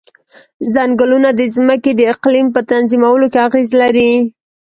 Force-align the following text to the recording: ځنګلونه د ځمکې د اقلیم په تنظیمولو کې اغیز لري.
ځنګلونه 0.73 1.29
د 1.39 1.41
ځمکې 1.55 1.91
د 1.95 2.01
اقلیم 2.13 2.47
په 2.55 2.61
تنظیمولو 2.71 3.25
کې 3.33 3.39
اغیز 3.47 3.69
لري. 3.81 4.13